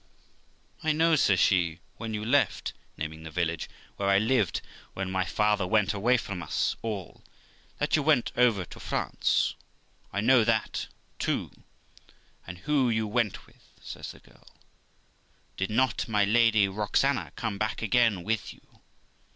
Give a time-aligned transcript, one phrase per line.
[0.81, 4.61] 'I know', says she, when you left', naming the village, 'where I lived
[4.95, 7.21] when my father went away from us all,
[7.77, 9.53] that you went over to France;
[10.11, 10.87] I know that
[11.19, 11.33] too.
[11.35, 14.47] THE LIFE OF ROXANA 353 and who you went with', says the girl;'
[15.57, 18.79] did not my Lady Roxana come back again with you?